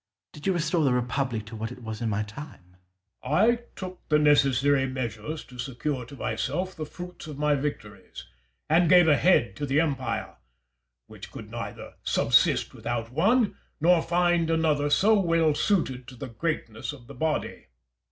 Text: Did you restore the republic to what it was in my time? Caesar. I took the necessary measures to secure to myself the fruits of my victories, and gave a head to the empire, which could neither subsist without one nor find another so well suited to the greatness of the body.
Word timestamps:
Did 0.33 0.47
you 0.47 0.53
restore 0.53 0.83
the 0.83 0.93
republic 0.93 1.45
to 1.45 1.55
what 1.55 1.71
it 1.71 1.83
was 1.83 2.01
in 2.01 2.09
my 2.09 2.23
time? 2.23 2.77
Caesar. 3.23 3.35
I 3.35 3.55
took 3.75 4.01
the 4.09 4.17
necessary 4.17 4.87
measures 4.87 5.43
to 5.43 5.59
secure 5.59 6.05
to 6.05 6.15
myself 6.15 6.75
the 6.75 6.87
fruits 6.87 7.27
of 7.27 7.37
my 7.37 7.53
victories, 7.53 8.25
and 8.67 8.89
gave 8.89 9.07
a 9.07 9.15
head 9.15 9.55
to 9.57 9.67
the 9.67 9.79
empire, 9.79 10.37
which 11.05 11.29
could 11.31 11.51
neither 11.51 11.93
subsist 12.03 12.73
without 12.73 13.11
one 13.11 13.57
nor 13.79 14.01
find 14.01 14.49
another 14.49 14.89
so 14.89 15.19
well 15.19 15.53
suited 15.53 16.07
to 16.07 16.15
the 16.15 16.29
greatness 16.29 16.93
of 16.93 17.05
the 17.05 17.13
body. 17.13 17.67